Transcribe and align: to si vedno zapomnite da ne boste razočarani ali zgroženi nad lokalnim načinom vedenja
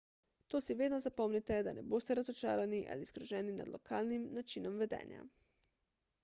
to 0.47 0.59
si 0.67 0.75
vedno 0.77 0.97
zapomnite 1.01 1.57
da 1.67 1.73
ne 1.79 1.83
boste 1.91 2.15
razočarani 2.19 2.79
ali 2.95 3.09
zgroženi 3.11 3.55
nad 3.61 3.71
lokalnim 3.75 4.27
načinom 4.39 4.83
vedenja 4.85 5.25